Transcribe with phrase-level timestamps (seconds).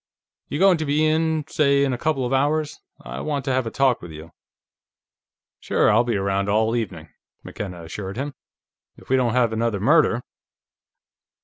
[0.49, 2.79] "You going to be in, say in a couple of hours?
[3.05, 4.31] I want to have a talk with you."
[5.59, 5.91] "Sure.
[5.91, 7.09] I'll be around all evening,"
[7.43, 8.33] McKenna assured him.
[8.97, 10.23] "If we don't have another murder."